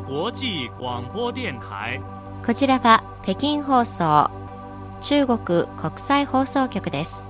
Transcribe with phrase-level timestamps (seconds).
[0.00, 2.00] 国際广播電台
[2.44, 4.28] こちらは北京放送
[5.00, 7.24] 中国国際放送局です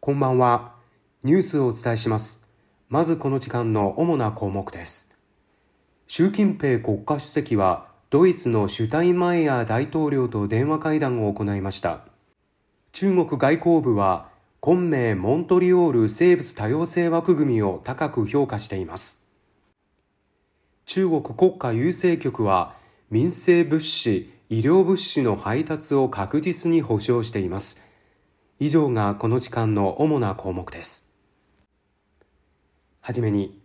[0.00, 0.74] こんばんは。
[1.22, 2.44] ニュースをお伝えします。
[2.88, 5.10] まずこの時間の主な項目です。
[6.08, 12.00] 習近平国家主席はドイツのシュタインマイヤー大統領と電話会談を行いました。
[12.90, 14.29] 中国外交部は、
[14.62, 19.26] 昆明モントリオール生物多様性枠組みを高く評価しています。
[20.84, 22.76] 中国国家郵政局は、
[23.08, 27.80] 民生物資、医療物資の配達を確実に保障しています。
[28.58, 31.08] 以上がこの時間の主な項目です。
[33.00, 33.58] はじめに、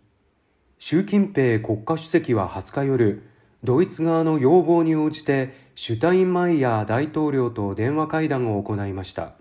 [0.78, 3.22] 習近平国家主席は20日夜、
[3.62, 9.34] ドイツ側の要望に応じてシュタインマイヤー大統領と電話会談を行いました。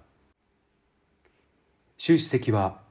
[1.97, 2.81] 習主席は、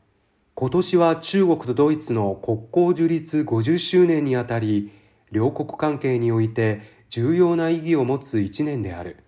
[0.54, 4.92] 今年は中国とドイツの国交樹立50周年にあたり、
[5.30, 9.18] 両国関係において重要な意義を持つ一年である。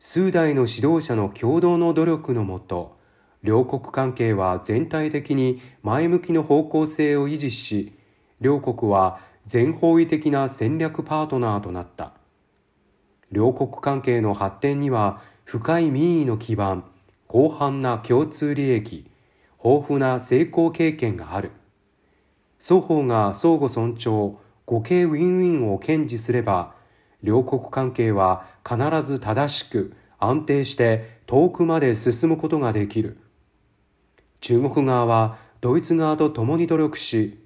[0.00, 2.98] 数代の指導者の共同の努力のもと、
[3.44, 7.92] 両国関係は全体的に前向きの方向性を維持し、
[8.40, 12.14] 両国は全方位的な戦略パートナーとなった。
[13.30, 16.84] 両国関係の発展には深い民意の基盤、
[17.32, 19.10] 広範な共通利益、
[19.64, 21.50] 豊富な成功経験がある。
[22.58, 24.36] 双方が相互尊重、
[24.68, 26.74] 互恵ウィンウィンを堅持すれば、
[27.22, 33.16] 両国関係は必ず正しく安定して遠くまで進むことができる。
[34.42, 37.38] 中国側はドイツ側と共に努力し、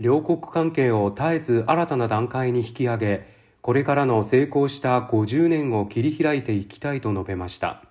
[0.00, 3.26] 両国関係を絶えず新たな段階に引き上げ、
[3.60, 7.87] これからの成功した50年を切り開いていきたいと述べました。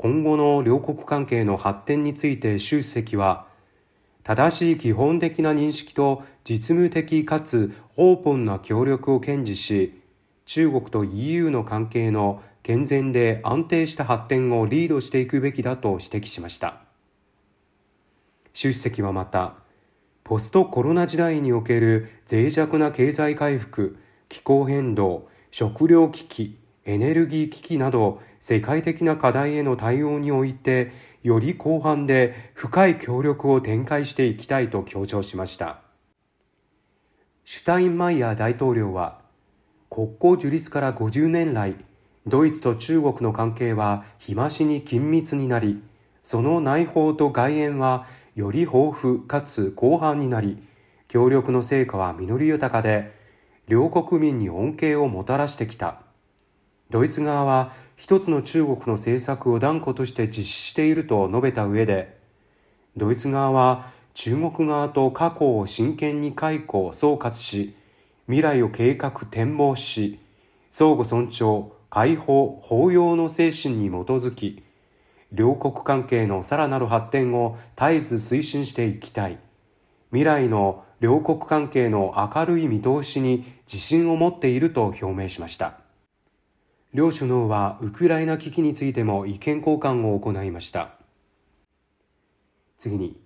[0.00, 3.46] 今後の両国関係の発展について習主席は、
[4.22, 10.00] 正しい基本的な認識と実務的かつオープンな協力を堅持し、
[10.46, 16.80] 中国と EU の関係の健全で安定した発展をリードしていくべきだと指摘しました。
[18.54, 19.56] 習主席はまた、
[20.24, 23.98] ポストコロナ時代における脆弱な経済回復、
[24.30, 26.59] 気候変動、食糧危機、
[26.90, 30.90] エネルギー危機など世界的な課題への対応において
[31.22, 35.78] より広範で深い協力を展開していきたいと強調しました。
[37.44, 39.20] シュタインマイヤー大統領は
[39.88, 41.76] 国交樹立から50年来
[42.26, 45.80] ドイツと中国の関係は日増しに緊密になり
[46.24, 50.58] その内包と外縁はより豊富かつ広範になり
[51.06, 53.14] 協力の成果は実り豊かで
[53.68, 56.09] 両国民に恩恵をもたらしてきた。
[56.90, 62.18] ドイツ側は一つの中国の政策を断固として実施していると述べた上で、
[62.96, 67.76] ドイツ側は中国側と過去を真剣に解雇、総括し、
[68.26, 70.18] 未来を計画展望し、
[70.68, 74.62] 相互尊重、解放、包容の精神に基づき、
[75.32, 79.38] 両国関係のさらなる発展を絶えず推進していきたい。
[80.10, 85.79] 未来の両国関係の明るい見通しに自信を持っていると表明しました。
[86.92, 90.96] 両首脳はウクライナ危機についても意見交換を行いました。
[92.78, 93.16] 次に、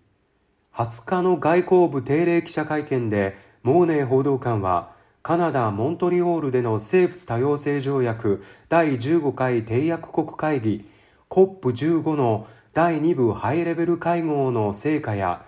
[0.74, 4.92] 20日の外交部定例記者会見で、モーネー報道官は、
[5.22, 10.84] カナダ・モントリオールでの生物多様性条約第15回締約国会議
[11.30, 15.42] COP15 の第2部ハイレベル会合の成果や、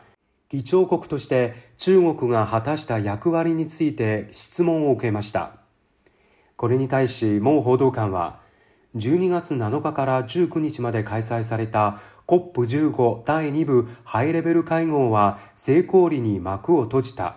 [0.49, 5.56] 議長国として中国が果たした役割について質問を受けました。
[6.56, 8.41] これに対し、モー報道官は、
[8.97, 17.37] 12月7日から19日まで開催された COP15 第2部ハイレベル会合は成功裏に幕を閉じた。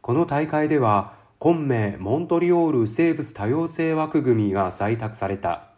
[0.00, 5.68] この大会では、昆明モントリオール生物多様性枠組みが採択された。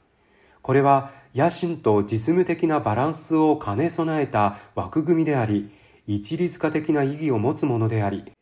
[0.63, 5.71] これは野心と実務的なバランスを兼ね備えた枠組みであり、
[6.07, 8.34] 一律化的な意義を持つものであり、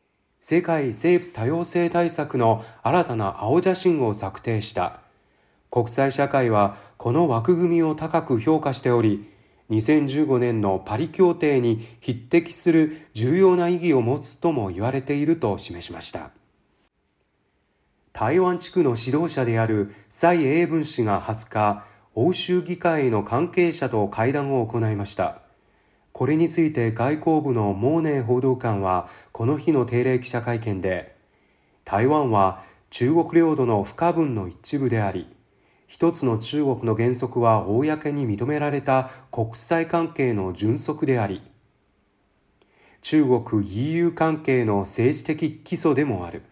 [0.44, 4.98] 世界生物多様性対策の新たな青写真を策定した。
[5.70, 9.30] 国際社会はこの枠組みを高く評価しており、
[9.70, 16.32] 2015年のパリ協定に匹敵する重要な意義を持つとも言われていると示しました。
[18.12, 21.84] 台湾地区の指導者である蔡英文氏が20日、
[22.16, 25.41] 欧州議会の関係者と会談を行いました。
[26.12, 31.14] これについて外交部のモーネー報道官はこの日の定例記者会見で、
[31.84, 35.26] 台湾は中国領土の不可分の一部であり、
[35.86, 41.42] 一つの中国の原則は公に認められた国際関係の準則であり、
[43.00, 46.42] 中国 EU 関係の政治的基礎でもある。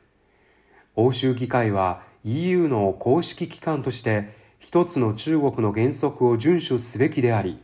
[0.96, 7.58] 欧州議会は EU の公式機関として一つの中国の原則を遵守すべきであり、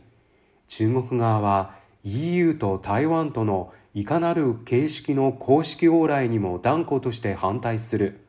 [0.67, 1.75] 中国側は
[2.07, 8.21] EU と台湾とのいかなる形式の公式往来にも断固として反対する。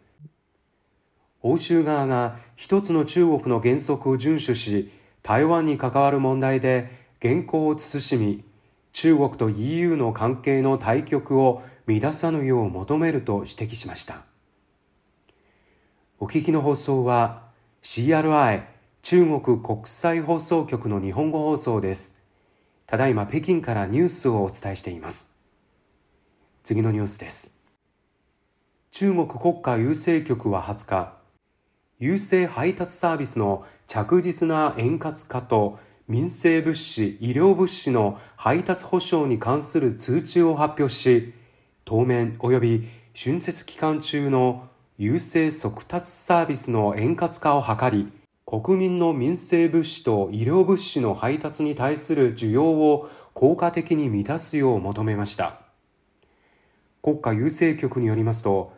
[1.43, 4.91] 欧州側が一つの中国の原則を遵守し、
[5.23, 6.91] 台湾に関わる問題で
[7.23, 8.45] 原稿を慎み、
[8.93, 14.25] 中国と EU の関係の対局を乱さぬよう求めると指摘しました。
[16.19, 17.45] お聞きの放送は
[17.83, 18.65] CRI
[19.03, 22.18] 中国国際放送局の日本語放送です。
[22.89, 25.37] ただいま北京からニュースをお伝えしています。
[26.63, 27.61] 次のニュースです。
[28.93, 31.13] 中国国家郵政局は20日、
[32.01, 41.35] 郵政配達サービスの着実な円滑化と民生物資、医療物資の配達保障に関する通知を発表し、
[41.85, 44.67] 当面及び春節期間中の
[44.99, 48.11] 郵政速達サービスの円滑化を図り、
[48.51, 55.61] 国民の民生物資と医療物資の配達に対する需要を効果的に満たすよう求めました。
[57.03, 58.73] 国家郵政局によりますと、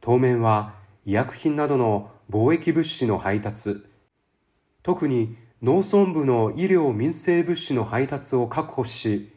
[0.00, 3.84] 当面は医薬品などの貿易物資の配達、
[4.84, 9.32] 特に農村部の医療民生物資の配達を確保し、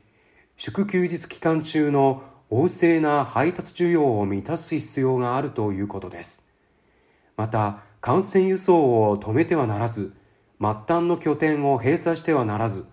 [0.57, 2.21] 祝休日期間中の
[2.51, 6.45] 旺盛な配達需要を満たす必要があるということです。
[7.35, 10.13] また、感染輸送を止めてはならず、
[10.61, 12.85] 末端の拠点を閉鎖してはならず、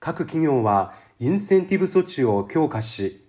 [0.00, 3.26] 各企業はインセンティブ措置を強化し、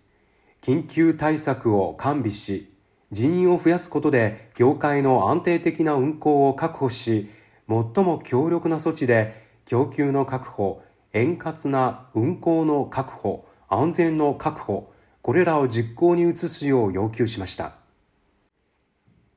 [0.62, 2.74] 緊急対策を完備し、
[3.12, 7.28] 人員を増やすことで業界の安定的な運行を確保し、
[7.68, 9.34] 最も強力な措置で
[9.66, 14.90] 供給の確保、円滑な運行の確保、安全の確保、
[15.22, 17.83] これらを実行に移すよう要求しました。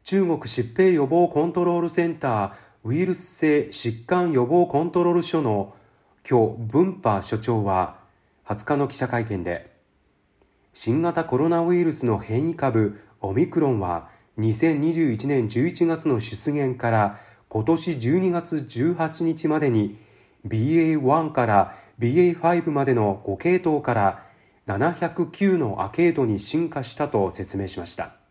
[0.06, 2.52] 中国疾病予防コントロールセンター
[2.84, 5.74] ウイルス性疾患予防コントロール所の
[6.30, 7.96] 今日文波所長は
[8.44, 9.68] 20日の記者会見で
[10.72, 14.08] 新型コロナウイルスの変異株オミクロンは
[14.38, 17.18] 2021年11月の出現から
[17.48, 19.98] 今年12月18日までに
[20.46, 24.22] BA.1 から BA.5 までの5系統から
[24.68, 28.25] 709のアケードに進化したと説明しました。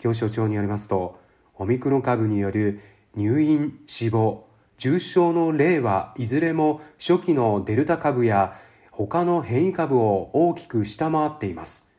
[0.00, 1.20] 教所長によりますと、
[1.56, 2.80] オミクロン株による
[3.14, 4.46] 入院、死亡、
[4.78, 8.56] 重症の例はいずれも初期のデルタ株や
[8.90, 11.92] 他の変異株を大きく下回っています。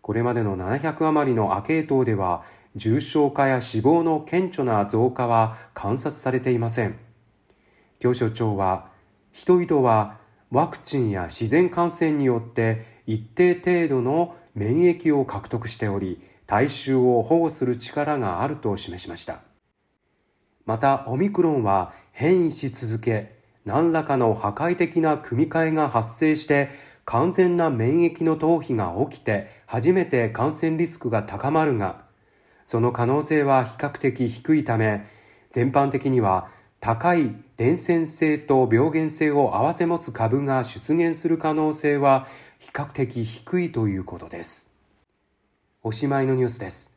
[0.00, 2.42] これまでの700余りのアケー統では
[2.74, 6.98] 重症化や死亡の顕著な増加は観察されていません。
[7.98, 8.90] 教所長は、
[9.30, 10.16] 人々は
[10.50, 19.42] ワクチンや自然感染によって一定程度の免疫を獲得しており、大衆を保護する力があると示しました。
[20.64, 26.70] また、オミクロンは変異し続け、何らかの破壊的な組み換えが発生して
[27.04, 32.04] 完全な免疫の逃避が起きて初めて感染リスクが高まるが、
[32.64, 35.04] その可能性は比較的低いため、
[35.50, 36.48] 全般的には
[36.80, 42.26] 高い伝染性と病原性を併せ持つ株が出現する可能性は
[42.58, 44.75] 比較的低いということです。
[45.86, 46.90] おしまいのニュースです。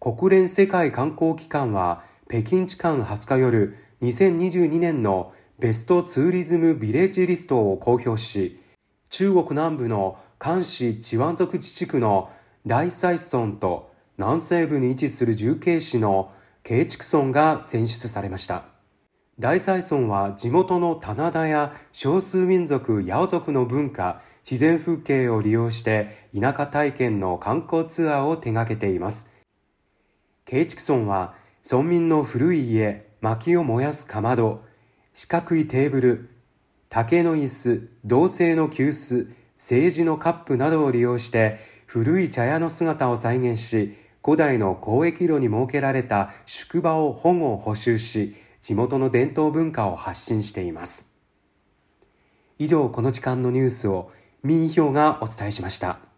[0.00, 8.58] 国連世界観光機関は北京時間20日夜2022年のベストツーリズムビレッジリストを公表し、
[9.10, 12.30] 中国南部の関市チワン族自治区の
[12.66, 16.32] 大西村と南西部に位置する重慶市の
[16.64, 18.64] 慶畜村が選出されました。
[19.40, 29.30] 大西村は地元の棚田や少数民族ヤオ族の文化、自然風景を利用して田舎体験の観光ツアーを手掛けています。
[30.44, 34.62] 慶畜村は村民の古い家、薪を燃やすかまど、
[35.14, 36.28] 四角いテーブル、
[36.90, 51.12] 竹の椅子、銅製の急須、政治のカップなどを利用して古い茶屋の姿を再現し、古代の交易路に設けられた宿場を保護補修し、地元の伝統文化を発信しています。
[52.58, 54.10] 以上、この時間のニュースを
[54.42, 56.09] 民票がお伝えしました。